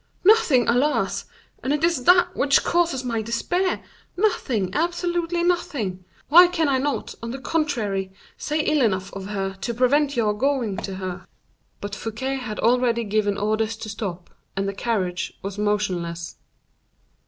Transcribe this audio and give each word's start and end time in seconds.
"Nothing, 0.23 0.67
alas! 0.67 1.25
and 1.61 1.71
it 1.71 1.83
is 1.83 2.05
that 2.05 2.35
which 2.35 2.63
causes 2.63 3.03
my 3.03 3.21
despair. 3.21 3.83
Nothing, 4.17 4.71
absolutely 4.73 5.43
nothing. 5.43 6.03
Why 6.27 6.47
can 6.47 6.67
I 6.67 6.79
not, 6.79 7.13
on 7.21 7.29
the 7.29 7.37
contrary, 7.37 8.11
say 8.35 8.61
ill 8.61 8.81
enough 8.81 9.13
of 9.13 9.27
her 9.27 9.53
to 9.61 9.73
prevent 9.75 10.15
your 10.17 10.33
going 10.33 10.77
to 10.77 10.95
her?" 10.95 11.27
But 11.81 11.93
Fouquet 11.93 12.37
had 12.37 12.59
already 12.61 13.03
given 13.03 13.37
orders 13.37 13.77
to 13.77 13.89
stop, 13.89 14.31
and 14.57 14.67
the 14.67 14.73
carriage 14.73 15.37
was 15.43 15.59
motionless. 15.59 16.37